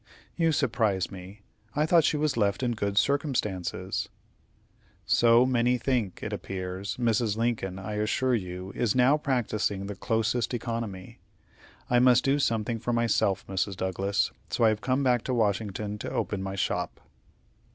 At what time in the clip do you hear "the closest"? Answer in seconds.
9.85-10.55